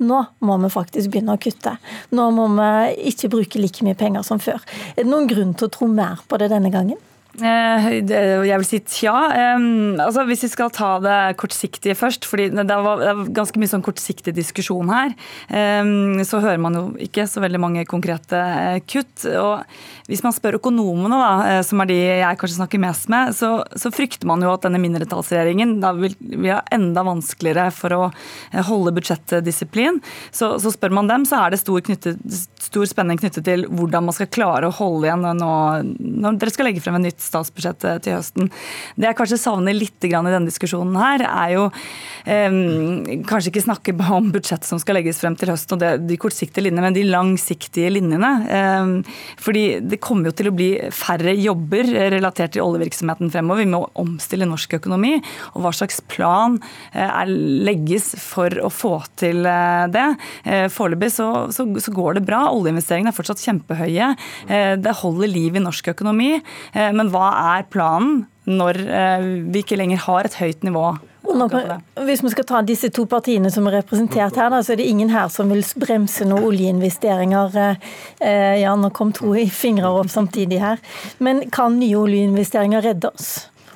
nå 0.00 0.22
må 0.48 0.56
vi 0.62 0.70
faktisk 0.72 1.10
begynne 1.12 1.34
å 1.36 1.40
kutte. 1.40 1.74
Nå 2.16 2.30
må 2.32 2.46
vi 2.56 3.10
ikke 3.10 3.28
bruke 3.34 3.60
like 3.60 3.84
mye 3.84 3.98
penger 3.98 4.24
som 4.24 4.40
før. 4.40 4.62
Er 4.94 5.04
det 5.04 5.10
noen 5.10 5.28
grunn 5.28 5.52
til 5.52 5.68
å 5.68 5.74
tro 5.74 5.88
mer 5.92 6.22
på 6.24 6.40
det 6.40 6.48
denne 6.54 6.72
gangen? 6.72 6.96
Eh, 7.38 7.84
jeg 8.02 8.58
vil 8.58 8.66
si 8.66 8.80
tja. 8.82 9.14
Altså, 10.02 10.24
hvis 10.26 10.42
vi 10.44 10.50
skal 10.50 10.72
ta 10.74 10.90
det 11.02 11.18
kortsiktige 11.40 11.94
først, 11.98 12.26
fordi 12.26 12.48
det 12.56 12.66
var 12.66 13.22
ganske 13.30 13.60
mye 13.60 13.70
sånn 13.70 13.84
kortsiktig 13.86 14.34
diskusjon 14.34 14.90
her, 14.90 15.14
så 16.26 16.42
hører 16.42 16.60
man 16.62 16.76
jo 16.76 16.84
ikke 17.06 17.28
så 17.30 17.42
veldig 17.44 17.60
mange 17.62 17.86
konkrete 17.88 18.40
eh, 18.40 18.80
kutt. 18.82 19.26
og 19.30 19.62
Hvis 20.10 20.24
man 20.26 20.34
spør 20.34 20.58
økonomene, 20.58 21.20
da, 21.22 21.30
eh, 21.52 21.60
som 21.66 21.82
er 21.82 21.90
de 21.92 21.98
jeg 22.00 22.40
kanskje 22.40 22.58
snakker 22.58 22.82
mest 22.82 23.10
med, 23.12 23.34
så, 23.38 23.52
så 23.78 23.92
frykter 23.94 24.28
man 24.30 24.42
jo 24.42 24.50
at 24.54 24.66
denne 24.66 24.82
mindretallsregjeringen 24.82 25.78
da 25.84 25.94
vil, 25.96 26.16
vil 26.18 26.56
ha 26.56 26.60
enda 26.74 27.06
vanskeligere 27.06 27.68
for 27.74 27.94
å 27.94 28.02
holde 28.66 28.94
budsjettdisiplin. 28.98 30.02
Så, 30.34 30.56
så 30.62 30.74
spør 30.74 30.98
man 30.98 31.10
dem, 31.10 31.28
så 31.28 31.44
er 31.44 31.54
det 31.54 31.62
stor, 31.62 31.78
knyttet, 31.86 32.18
stor 32.70 32.88
spenning 32.88 33.20
knyttet 33.20 33.46
til 33.46 33.66
hvordan 33.68 34.06
man 34.08 34.16
skal 34.16 34.30
klare 34.32 34.70
å 34.70 34.76
holde 34.76 35.08
igjen 35.08 35.26
nå 35.40 35.50
når 36.20 36.38
dere 36.40 36.54
skal 36.54 36.70
legge 36.70 36.82
frem 36.84 36.98
en 36.98 37.06
nytt 37.08 37.20
statsbudsjett 37.22 37.86
eh, 37.88 37.98
til 38.04 38.16
høsten. 38.16 38.50
Det 38.96 39.10
jeg 39.10 39.18
kanskje 39.18 39.40
savner 39.42 39.76
litt 39.76 40.06
i 40.06 40.12
denne 40.12 40.46
diskusjonen 40.46 40.96
her, 41.00 41.24
er 41.26 41.54
jo 41.56 41.66
eh, 42.24 42.48
kanskje 43.28 43.52
ikke 43.52 43.66
snakke 43.66 43.96
om 44.10 44.30
budsjettet 44.34 44.68
som 44.70 44.80
skal 44.82 45.00
legges 45.00 45.20
frem 45.22 45.36
til 45.38 45.52
høsten 45.52 45.76
og 45.76 45.82
det, 45.82 45.92
de 46.08 46.18
kortsiktige 46.20 46.66
linjene, 46.66 46.86
men 46.88 46.96
de 46.96 47.06
langsiktige 47.08 47.92
linjene. 47.92 48.32
Eh, 48.46 49.14
fordi 49.40 49.64
det 49.84 50.00
kommer 50.02 50.30
jo 50.30 50.36
til 50.38 50.50
å 50.50 50.56
bli 50.56 50.70
færre 50.94 51.34
jobber 51.36 51.90
relatert 52.14 52.54
til 52.54 52.64
oljevirksomheten 52.64 53.32
fremover. 53.32 53.64
Vi 53.64 53.72
må 53.74 53.82
omstille 54.00 54.48
norsk 54.48 54.78
økonomi. 54.80 55.16
Og 55.54 55.64
hva 55.64 55.72
slags 55.74 56.00
plan 56.10 56.58
eh, 56.92 57.06
er, 57.06 57.30
legges 57.66 58.12
for 58.20 58.54
å 58.62 58.70
få 58.72 58.94
til 59.20 59.46
eh, 59.48 59.86
det? 59.92 60.06
Eh, 60.44 60.66
foreløpig 60.72 61.10
så, 61.14 61.30
så, 61.54 61.66
så, 61.80 61.94
går 61.94 62.18
det 62.18 62.26
bra. 62.28 62.44
Oljeinvesteringene 62.60 63.12
er 63.12 63.16
fortsatt 63.16 63.42
kjempehøye. 63.42 64.12
Det 64.84 64.96
holder 65.02 65.32
liv 65.32 65.56
i 65.56 65.64
norsk 65.64 65.92
økonomi. 65.94 66.32
Men 66.76 67.12
hva 67.12 67.32
er 67.56 67.68
planen 67.72 68.24
når 68.50 68.82
vi 69.52 69.62
ikke 69.64 69.78
lenger 69.80 70.04
har 70.08 70.26
et 70.26 70.40
høyt 70.40 70.66
nivå 70.66 70.90
hvis 71.30 72.22
vi 72.24 72.30
skal 72.32 72.46
ta 72.48 72.60
disse 72.66 72.90
to 72.94 73.04
partiene 73.10 73.50
som 73.52 73.68
er 73.68 73.78
representert 73.80 74.38
her, 74.40 74.54
så 74.62 74.74
er 74.74 74.80
det 74.80 74.88
ingen 74.90 75.12
her 75.12 75.28
som 75.32 75.50
vil 75.52 75.62
bremse 75.78 76.26
noen 76.26 76.48
oljeinvesteringer. 76.48 77.58
Ja, 78.60 78.74
nå 78.76 78.90
kom 78.96 79.12
to 79.16 79.34
i 79.38 79.46
fingre 79.52 79.92
opp 80.00 80.10
samtidig 80.10 80.60
her. 80.62 80.82
Men 81.22 81.44
kan 81.54 81.78
nye 81.78 81.98
oljeinvesteringer 82.00 82.84
redde 82.90 83.12
oss? 83.12 83.30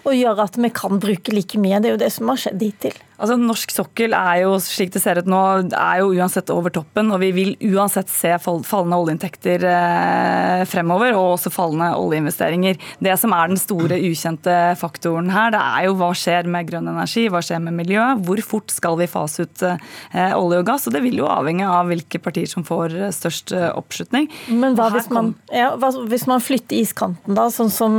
Og 0.05 0.17
gjøre 0.19 0.49
at 0.49 0.59
vi 0.61 0.73
kan 0.75 1.01
bruke 1.01 1.33
like 1.33 1.61
mye? 1.61 1.81
Det 1.81 1.89
er 1.91 1.95
jo 1.95 2.03
det 2.03 2.13
som 2.13 2.33
har 2.33 2.41
skjedd 2.43 2.65
hittil. 2.65 2.97
Altså, 3.25 3.39
Norsk 3.41 3.73
sokkel 3.73 4.13
er 4.13 4.43
jo 4.43 4.59
slik 4.61 4.93
det 4.93 5.01
ser 5.01 5.23
ut 5.23 5.29
nå, 5.31 5.41
er 5.73 6.03
jo 6.03 6.11
uansett 6.13 6.51
over 6.53 6.73
toppen. 6.75 7.09
Og 7.15 7.23
vi 7.23 7.31
vil 7.33 7.53
uansett 7.73 8.11
se 8.13 8.35
fallende 8.43 8.99
oljeinntekter 9.01 9.65
eh, 9.71 10.65
fremover, 10.69 11.17
og 11.17 11.39
også 11.39 11.53
fallende 11.55 11.95
oljeinvesteringer. 11.97 12.77
Det 13.05 13.15
som 13.21 13.33
er 13.33 13.49
den 13.49 13.61
store 13.61 13.97
ukjente 14.05 14.57
faktoren 14.81 15.31
her, 15.33 15.55
det 15.55 15.63
er 15.63 15.87
jo 15.89 15.97
hva 16.01 16.11
skjer 16.19 16.51
med 16.53 16.69
grønn 16.69 16.91
energi, 16.93 17.27
hva 17.33 17.41
skjer 17.45 17.63
med 17.65 17.79
miljø? 17.79 18.03
Hvor 18.27 18.43
fort 18.45 18.75
skal 18.75 18.99
vi 19.01 19.09
fase 19.09 19.47
ut 19.49 19.65
eh, 19.71 20.37
olje 20.37 20.61
og 20.61 20.69
gass? 20.69 20.85
Og 20.91 20.97
det 20.97 21.05
vil 21.07 21.23
jo 21.23 21.31
avhenge 21.31 21.65
av 21.65 21.89
hvilke 21.89 22.21
partier 22.21 22.51
som 22.51 22.67
får 22.67 22.99
eh, 22.99 23.15
størst 23.15 23.55
oppslutning. 23.55 24.29
Men 24.53 24.77
hva 24.77 24.91
hvis 24.93 25.09
man, 25.15 25.33
ja, 25.55 25.73
hva, 25.81 25.95
hvis 26.11 26.29
man 26.29 26.45
flytter 26.45 26.83
iskanten, 26.83 27.39
da, 27.39 27.49
sånn 27.53 27.73
som 27.73 27.97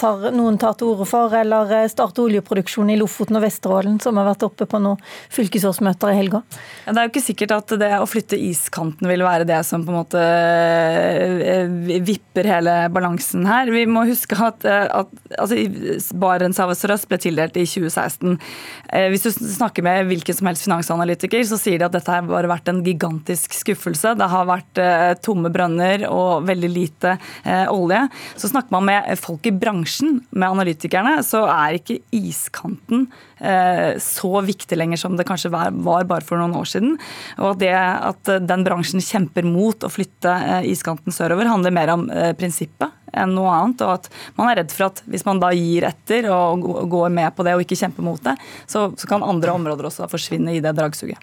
tar, 0.00 0.28
noen 0.34 0.58
tar 0.58 0.74
til 0.80 0.90
orde 0.96 1.06
for, 1.08 1.30
eller 1.38 1.70
starter 1.92 2.26
oljeproduksjon 2.26 2.90
i 2.90 2.98
Lofoten 2.98 3.38
og 3.38 3.46
Vesterålen, 3.46 4.02
som 4.02 4.18
har 4.18 4.32
vært 4.32 4.48
oppe 4.48 4.63
oppe 4.64 4.74
på 4.74 4.82
noen 4.82 5.00
fylkesårsmøter 5.34 6.12
i 6.12 6.18
helga? 6.18 6.40
Ja, 6.84 6.92
det 6.92 7.00
er 7.00 7.06
jo 7.06 7.12
ikke 7.12 7.24
sikkert 7.24 7.54
at 7.56 7.74
det 7.80 7.90
å 7.98 8.08
flytte 8.08 8.38
iskanten 8.40 9.08
vil 9.08 9.24
være 9.24 9.46
det 9.48 9.60
som 9.66 9.84
på 9.84 9.92
en 9.92 9.98
måte 10.00 10.20
eh, 10.20 12.00
vipper 12.04 12.48
hele 12.48 12.76
balansen 12.92 13.46
her. 13.48 13.70
Vi 13.72 13.84
må 13.90 14.04
huske 14.08 14.38
at, 14.38 14.64
eh, 14.68 14.86
at 14.88 15.12
altså, 15.38 15.58
Barentshavet 16.20 16.80
sørøst 16.80 17.08
ble 17.10 17.20
tildelt 17.22 17.58
i 17.60 17.66
2016. 17.68 18.38
Eh, 18.88 19.08
hvis 19.12 19.26
du 19.26 19.30
snakker 19.34 19.86
med 19.86 20.08
hvilken 20.10 20.38
som 20.38 20.50
helst 20.50 20.66
finansanalytiker, 20.66 21.44
så 21.48 21.58
sier 21.60 21.80
de 21.80 21.88
at 21.88 21.96
dette 21.96 22.14
har 22.14 22.50
vært 22.50 22.70
en 22.72 22.82
gigantisk 22.84 23.56
skuffelse. 23.56 24.14
Det 24.18 24.30
har 24.30 24.48
vært 24.48 24.82
tomme 25.24 25.50
brønner 25.52 26.06
og 26.08 26.46
veldig 26.48 26.70
lite 26.70 27.14
olje. 27.70 28.00
Så 28.40 28.50
snakker 28.50 28.74
man 28.74 28.86
med 28.88 29.12
folk 29.20 29.46
i 29.48 29.54
bransjen, 29.54 30.18
med 30.34 30.56
analytikerne, 30.56 31.18
så 31.26 31.44
er 31.50 31.78
ikke 31.78 32.00
iskanten 32.14 33.06
så 34.00 34.30
viktig 34.48 34.78
lenger 34.78 35.00
som 35.00 35.16
det 35.18 35.26
kanskje 35.28 35.52
var, 35.54 35.72
bare 35.74 36.24
for 36.24 36.40
noen 36.40 36.56
år 36.58 36.68
siden. 36.70 36.98
Og 37.42 37.58
det 37.62 37.72
at 37.74 38.34
den 38.44 38.66
bransjen 38.66 39.02
kjemper 39.04 39.46
mot 39.46 39.84
å 39.84 39.92
flytte 39.92 40.32
eh, 40.32 40.68
iskanten 40.72 41.14
sørover, 41.14 41.50
handler 41.50 41.74
mer 41.74 41.94
om 41.94 42.06
eh, 42.10 42.32
prinsippet 42.38 42.92
enn 43.14 43.34
noe 43.36 43.50
annet. 43.54 43.84
Og 43.86 43.98
at 43.98 44.08
man 44.38 44.50
er 44.50 44.62
redd 44.62 44.74
for 44.74 44.88
at 44.88 45.02
hvis 45.10 45.26
man 45.26 45.42
da 45.42 45.52
gir 45.54 45.86
etter 45.88 46.30
og 46.34 46.64
går 46.90 47.12
med 47.14 47.34
på 47.36 47.46
det 47.46 47.56
og 47.56 47.64
ikke 47.64 47.78
kjemper 47.78 48.06
mot 48.06 48.22
det, 48.24 48.36
så, 48.66 48.88
så 48.98 49.10
kan 49.10 49.26
andre 49.26 49.54
områder 49.54 49.90
også 49.90 50.10
forsvinne 50.10 50.56
i 50.56 50.62
det 50.64 50.74
dragsuget. 50.76 51.20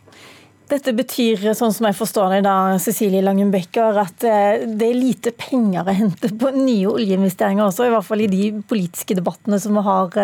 Dette 0.71 0.93
betyr, 0.95 1.41
sånn 1.57 1.73
som 1.75 1.87
jeg 1.89 1.97
forstår 1.97 2.37
det 2.37 2.41
da, 2.45 2.55
Cecilie 2.79 3.23
Langen 3.25 3.51
Becker, 3.51 3.97
at 3.99 4.23
eh, 4.27 4.63
det 4.65 4.87
er 4.87 4.99
lite 4.99 5.33
penger 5.35 5.83
å 5.87 5.95
hente 5.97 6.31
på 6.31 6.53
nye 6.55 6.87
oljeinvesteringer 6.87 7.65
også, 7.65 7.89
i 7.89 7.93
hvert 7.93 8.07
fall 8.07 8.23
i 8.23 8.29
de 8.31 8.45
politiske 8.69 9.17
debattene 9.17 9.59
som 9.59 9.75
vi 9.75 9.83
har 9.85 10.15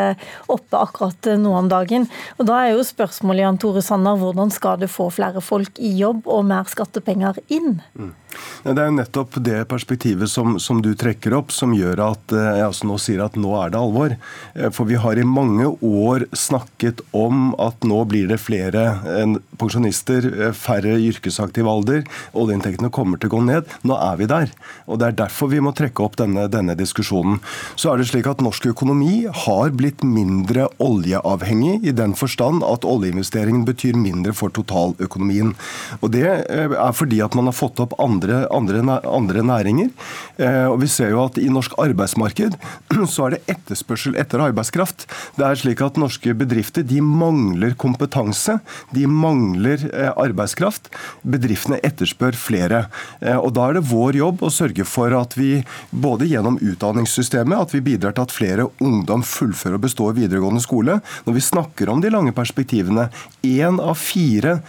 oppe 0.54 0.80
akkurat 0.80 1.32
nå 1.42 1.51
om 1.60 1.68
dagen. 1.72 2.08
Og 2.38 2.48
Da 2.48 2.62
er 2.63 2.77
jo 2.77 2.88
spørsmålet 2.88 3.44
Jan 3.44 3.60
Tore 3.62 3.84
Sanner, 3.84 4.16
hvordan 4.20 4.54
skal 4.54 4.80
du 4.80 4.88
få 4.92 5.10
flere 5.13 5.44
folk 5.44 5.82
i 5.84 5.92
jobb 6.00 6.30
og 6.32 6.48
mer 6.48 6.72
skattepenger 6.72 7.44
inn? 7.51 7.82
Mm. 8.00 8.13
Det 8.67 8.84
er 8.84 8.94
nettopp 8.96 9.39
det 9.44 9.62
perspektivet 9.72 10.29
som, 10.32 10.58
som, 10.60 10.82
du 10.84 10.94
trekker 10.98 11.36
opp, 11.38 11.53
som 11.56 11.75
gjør 11.75 12.03
at 12.10 12.36
jeg 12.36 12.65
altså 12.65 12.89
nå 12.89 12.98
sier 13.01 13.24
at 13.25 13.38
nå 13.39 13.53
er 13.62 13.74
det 13.74 13.82
alvor. 13.82 14.17
Eh, 14.56 14.70
for 14.74 14.89
vi 14.89 15.00
har 15.00 15.17
i 15.20 15.27
mange 15.27 15.70
år 15.82 16.27
snakket 16.36 17.01
om 17.15 17.53
at 17.62 17.88
nå 17.88 18.03
blir 18.10 18.29
det 18.32 18.41
flere 18.44 18.88
pensjonister, 19.58 20.27
eh, 20.48 20.53
færre 20.56 20.98
i 20.98 21.08
yrkesaktiv 21.12 21.67
alder. 21.70 22.03
Oljeinntektene 22.38 22.91
kommer 22.94 23.20
til 23.20 23.32
å 23.32 23.38
gå 23.38 23.44
ned. 23.48 23.77
Nå 23.88 23.98
er 23.98 24.17
vi 24.20 24.29
der. 24.29 24.51
Og 24.88 24.98
Det 24.98 25.08
er 25.08 25.17
derfor 25.24 25.51
vi 25.51 25.60
må 25.62 25.74
trekke 25.75 26.03
opp 26.03 26.17
denne, 26.17 26.48
denne 26.50 26.75
diskusjonen. 26.75 27.39
Så 27.75 27.91
er 27.91 27.98
det 27.98 28.08
slik 28.10 28.27
at 28.27 28.41
Norsk 28.44 28.65
økonomi 28.74 29.27
har 29.29 29.70
blitt 29.77 30.03
mindre 30.03 30.67
oljeavhengig, 30.84 31.86
i 31.88 31.94
den 31.96 32.15
forstand 32.17 32.63
at 32.65 32.88
oljeinvesteringen 32.88 33.65
betyr 33.67 33.96
mindre 33.96 34.34
for 34.34 34.50
totaløkonomien. 34.50 35.53
Og 36.01 36.12
Det 36.12 36.25
eh, 36.27 36.74
er 36.74 36.94
fordi 36.94 37.22
at 37.24 37.36
man 37.36 37.46
har 37.50 37.56
fått 37.56 37.79
opp 37.79 37.96
andre 38.01 38.26
andre, 38.27 38.81
andre, 38.81 39.00
andre 39.07 39.43
næringer. 39.46 39.89
Eh, 40.38 40.65
og 40.69 40.79
vi 40.81 40.89
ser 40.91 41.12
jo 41.13 41.24
at 41.24 41.39
i 41.41 41.48
norsk 41.51 41.75
arbeidsmarked 41.81 42.57
så 43.13 43.27
er 43.27 43.36
det 43.36 43.55
etterspørsel 43.55 44.17
etter 44.19 44.43
arbeidskraft. 44.43 45.07
Det 45.38 45.46
er 45.48 45.60
slik 45.60 45.81
at 45.86 46.00
norske 46.01 46.34
bedrifter 46.38 46.86
de 46.88 47.01
mangler 47.01 47.75
kompetanse. 47.79 48.60
De 48.96 49.07
mangler 49.10 49.88
eh, 49.91 50.12
arbeidskraft. 50.13 50.91
Bedriftene 51.27 51.81
etterspør 51.86 52.38
flere. 52.38 52.86
Eh, 53.22 53.38
og 53.38 53.53
Da 53.57 53.69
er 53.69 53.79
det 53.79 53.88
vår 53.89 54.19
jobb 54.19 54.43
å 54.46 54.53
sørge 54.53 54.86
for 54.88 55.13
at 55.17 55.38
vi 55.39 55.63
både 55.91 56.29
gjennom 56.29 56.60
utdanningssystemet 56.62 57.57
at 57.57 57.74
vi 57.75 57.84
bidrar 57.86 58.15
til 58.17 58.27
at 58.27 58.36
flere 58.36 58.67
ungdom 58.84 59.25
fullfører 59.25 59.79
og 59.79 59.86
består 59.88 60.17
videregående 60.17 60.63
skole. 60.63 61.00
Når 61.25 61.38
vi 61.38 61.46
snakker 61.46 61.89
om 61.91 62.03
de 62.03 62.12
lange 62.13 62.36
perspektivene, 62.36 63.10
én 63.46 63.81
av 63.81 63.98
fire 64.00 64.60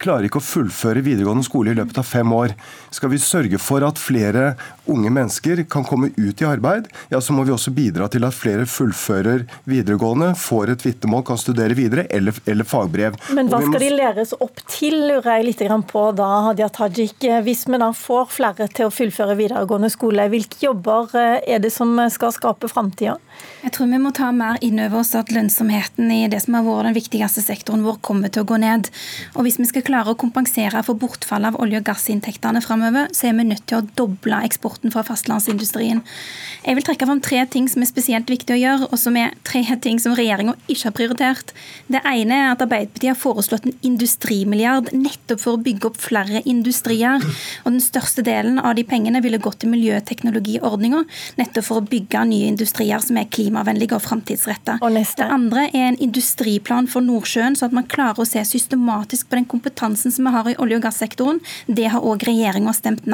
klarer 0.00 0.28
ikke 0.28 0.40
å 0.40 0.44
fullføre 0.44 1.04
videregående 1.04 1.44
skole 1.46 1.74
i 1.74 1.78
løpet 1.78 2.00
av 2.00 2.08
fem 2.08 2.32
år. 2.32 2.54
Skal 2.94 3.12
vi 3.12 3.20
sørge 3.22 3.60
for 3.60 3.84
at 3.86 4.00
flere 4.00 4.54
unge 4.90 5.10
mennesker 5.12 5.62
kan 5.70 5.84
komme 5.86 6.10
ut 6.16 6.42
i 6.42 6.46
arbeid, 6.48 6.88
ja, 7.12 7.20
så 7.22 7.34
må 7.36 7.44
vi 7.46 7.52
også 7.54 7.72
bidra 7.74 8.08
til 8.10 8.24
at 8.26 8.34
flere 8.34 8.66
fullfører 8.68 9.44
videregående, 9.70 10.32
får 10.38 10.74
et 10.74 10.84
vitnemål, 10.86 11.24
kan 11.28 11.38
studere 11.40 11.76
videre, 11.78 12.06
eller, 12.10 12.36
eller 12.50 12.66
fagbrev. 12.66 13.18
Men 13.36 13.50
hva 13.52 13.60
skal 13.62 13.84
de 13.84 13.90
læres 13.94 14.34
opp 14.40 14.62
til, 14.70 14.96
lurer 15.10 15.38
jeg 15.38 15.48
litt 15.50 15.64
på 15.90 16.04
da, 16.16 16.28
Hadia 16.48 16.70
Tajik. 16.72 17.28
Hvis 17.44 17.66
vi 17.68 17.78
da 17.80 17.90
får 17.94 18.30
flere 18.32 18.66
til 18.72 18.88
å 18.88 18.94
fullføre 18.94 19.36
videregående 19.38 19.90
skole, 19.92 20.26
hvilke 20.32 20.64
jobber 20.64 21.12
eh, 21.18 21.36
er 21.54 21.62
det 21.62 21.70
som 21.74 21.92
skal 22.10 22.32
skape 22.34 22.70
framtida? 22.70 23.18
Jeg 23.60 23.74
tror 23.76 23.90
vi 23.92 24.00
må 24.00 24.12
ta 24.16 24.30
mer 24.34 24.58
inn 24.64 24.80
over 24.80 25.02
oss 25.02 25.12
at 25.18 25.30
lønnsomheten 25.34 26.10
i 26.14 26.22
det 26.32 26.40
som 26.44 26.56
har 26.56 26.64
vært 26.66 26.88
den 26.88 26.96
viktigste 26.96 27.44
sektoren 27.44 27.84
vår, 27.84 28.00
kommer 28.04 28.32
til 28.32 28.44
å 28.44 28.48
gå 28.48 28.58
ned. 28.62 28.88
Og 29.36 29.44
hvis 29.46 29.60
vi 29.60 29.68
skal 29.68 29.84
klare 29.90 30.14
å 30.14 30.18
kompensere 30.18 30.82
for 30.86 30.98
bortfallet 30.98 31.52
av 31.52 31.60
olje- 31.62 31.80
og 31.80 31.88
gassinntektene 31.88 32.62
framover, 32.64 33.10
så 33.16 33.30
er 33.30 33.36
vi 33.38 33.48
nødt 33.48 33.66
til 33.68 33.80
å 33.80 33.86
doble 33.98 34.40
eksporten 34.46 34.92
fra 34.94 35.02
fastlandsindustrien. 35.06 36.02
Jeg 36.64 36.76
vil 36.76 36.86
trekke 36.86 37.08
fram 37.08 37.22
tre 37.24 37.42
ting 37.50 37.66
som 37.72 37.82
er 37.82 37.90
spesielt 37.90 38.30
viktig 38.30 38.54
å 38.54 38.60
gjøre, 38.60 38.88
og 38.90 38.98
som 39.00 39.16
er 39.16 39.34
tre 39.48 39.64
ting 39.82 40.00
som 40.02 40.14
regjeringa 40.16 40.54
ikke 40.68 40.88
har 40.88 40.96
prioritert. 40.96 41.54
Det 41.90 42.02
ene 42.06 42.36
er 42.36 42.50
at 42.52 42.62
Arbeiderpartiet 42.64 43.14
har 43.14 43.18
foreslått 43.18 43.66
en 43.66 43.78
industrimilliard 43.86 44.92
nettopp 44.94 45.42
for 45.42 45.56
å 45.56 45.62
bygge 45.64 45.90
opp 45.90 46.00
flere 46.00 46.42
industrier. 46.44 47.24
Og 47.64 47.72
den 47.72 47.82
største 47.84 48.24
delen 48.26 48.60
av 48.60 48.76
de 48.78 48.84
pengene 48.86 49.22
ville 49.24 49.40
gått 49.42 49.62
til 49.64 49.72
miljøteknologiordninga, 49.72 51.02
nettopp 51.40 51.66
for 51.66 51.80
å 51.80 51.86
bygge 51.88 52.24
nye 52.28 52.50
industrier 52.52 53.02
som 53.02 53.18
er 53.20 53.30
klimavennlige 53.32 53.96
og 53.96 54.04
framtidsretta. 54.04 54.78
Det 54.80 55.26
andre 55.26 55.66
er 55.72 55.90
en 55.90 56.00
industriplan 56.00 56.88
for 56.90 57.04
Nordsjøen, 57.04 57.56
så 57.56 57.66
at 57.66 57.74
man 57.76 57.88
klarer 57.90 58.22
å 58.22 58.28
se 58.28 58.42
systematisk 58.46 59.30
på 59.30 59.38
den 59.38 59.48
kompetansen 59.48 59.79
kompetansen 59.80 60.12
som 60.12 60.24
vi 60.24 60.30
har 60.30 60.48
i 60.50 60.56
olje- 60.58 60.76
og 60.76 60.82
gassektoren, 60.82 61.40
det 61.66 61.88
har 61.90 62.00
òg 62.00 62.24
regjeringa 62.24 62.72
stemt, 62.72 63.04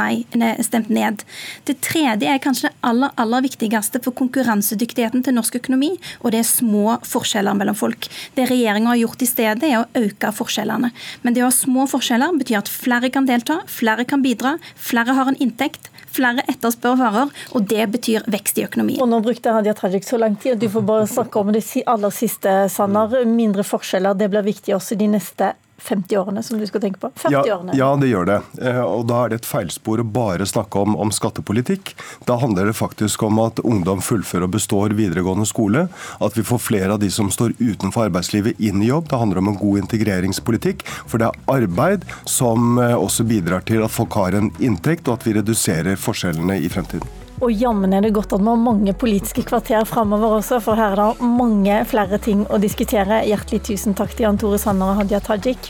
stemt, 0.60 0.88
ned. 0.88 1.22
Det 1.64 1.80
tredje 1.80 2.28
er 2.28 2.38
kanskje 2.38 2.68
det 2.68 2.76
aller, 2.82 3.10
aller 3.16 3.42
viktigste 3.42 4.02
for 4.02 4.12
konkurransedyktigheten 4.12 5.22
til 5.22 5.34
norsk 5.34 5.56
økonomi, 5.56 5.96
og 6.22 6.32
det 6.32 6.40
er 6.40 6.48
små 6.48 6.98
forskjeller 7.06 7.54
mellom 7.54 7.74
folk. 7.74 8.08
Det 8.34 8.48
regjeringa 8.50 8.88
har 8.88 9.02
gjort 9.02 9.22
i 9.22 9.26
stedet, 9.26 9.62
er 9.66 9.82
å 9.82 9.88
øke 9.94 10.32
forskjellene. 10.32 10.90
Men 11.22 11.34
det 11.34 11.42
å 11.42 11.50
ha 11.50 11.54
små 11.54 11.86
forskjeller 11.86 12.38
betyr 12.38 12.62
at 12.62 12.68
flere 12.68 13.10
kan 13.10 13.26
delta, 13.26 13.62
flere 13.66 14.04
kan 14.04 14.22
bidra, 14.22 14.58
flere 14.76 15.14
har 15.14 15.30
en 15.30 15.38
inntekt. 15.38 15.90
Flere 16.16 16.40
etterspør 16.48 16.94
varer, 16.96 17.32
og 17.52 17.66
det 17.68 17.84
betyr 17.92 18.24
vekst 18.32 18.56
i 18.56 18.64
økonomien. 18.64 19.02
Og 19.04 19.10
nå 19.10 19.18
brukte 19.20 19.52
Hadia 19.52 19.74
Tajik 19.76 20.06
så 20.06 20.16
lang 20.16 20.38
tid, 20.40 20.54
at 20.54 20.62
du 20.62 20.70
får 20.72 20.86
bare 20.88 21.08
snakke 21.10 21.42
om 21.42 21.50
det 21.52 21.60
aller 21.84 22.14
siste, 22.14 22.54
Sanner. 22.72 23.18
Mindre 23.28 23.66
forskjeller, 23.66 24.16
det 24.16 24.30
blir 24.32 24.46
viktig 24.46 24.72
også 24.78 24.96
de 24.96 25.10
neste 25.12 25.52
50-årene 25.82 26.42
som 26.42 26.58
du 26.58 26.66
skal 26.66 26.80
tenke 26.80 27.00
på? 27.02 27.10
50-årene? 27.14 27.74
Ja, 27.76 27.90
ja, 27.92 27.96
det 28.00 28.08
gjør 28.10 28.28
det. 28.28 28.38
Eh, 28.62 28.80
og 28.82 29.06
da 29.10 29.22
er 29.24 29.32
det 29.32 29.40
et 29.42 29.48
feilspor 29.48 30.00
å 30.02 30.06
bare 30.06 30.46
snakke 30.48 30.80
om, 30.82 30.96
om, 30.96 31.12
skattepolitikk. 31.14 31.94
Da 32.28 32.38
handler 32.40 32.70
det 32.70 32.76
faktisk 32.78 33.22
om 33.26 33.40
at 33.44 33.60
ungdom 33.64 34.02
fullfører 34.04 34.48
og 34.48 34.56
består 34.56 34.96
videregående 34.96 35.46
skole. 35.48 35.86
At 36.22 36.38
vi 36.38 36.46
får 36.46 36.62
flere 36.64 36.96
av 36.96 37.02
de 37.02 37.10
som 37.12 37.30
står 37.32 37.56
utenfor 37.60 38.08
arbeidslivet 38.08 38.60
inn 38.60 38.82
i 38.82 38.90
jobb. 38.90 39.10
Det 39.10 39.20
handler 39.20 39.42
om 39.42 39.52
en 39.52 39.60
god 39.60 39.84
integreringspolitikk. 39.84 40.86
For 41.06 41.22
det 41.22 41.30
er 41.30 41.54
arbeid 41.58 42.08
som 42.24 42.80
eh, 42.82 42.96
også 42.96 43.28
bidrar 43.28 43.66
til 43.68 43.84
at 43.84 43.94
folk 43.94 44.16
har 44.18 44.36
en 44.38 44.50
inntekt, 44.58 45.08
og 45.08 45.20
at 45.20 45.28
vi 45.28 45.38
reduserer 45.38 46.00
forskjellene 46.00 46.60
i 46.62 46.72
fremtiden. 46.72 47.24
Og 47.44 47.52
jammen 47.52 47.92
er 47.92 48.00
det 48.00 48.14
godt 48.16 48.32
at 48.32 48.40
vi 48.40 48.48
har 48.48 48.60
mange 48.60 48.92
politiske 48.96 49.42
kvarter 49.44 49.84
framover 49.88 50.38
også, 50.38 50.56
for 50.64 50.78
her 50.78 50.94
er 50.94 51.00
det 51.02 51.26
mange 51.36 51.82
flere 51.88 52.18
ting 52.22 52.46
å 52.48 52.60
diskutere. 52.60 53.20
Hjertelig 53.28 53.60
tusen 53.68 53.96
takk 53.96 54.14
til 54.16 54.24
Jan 54.24 54.40
Tore 54.40 54.60
Sanner 54.60 54.94
og 54.94 55.02
Hadia 55.02 55.20
Tajik. 55.20 55.60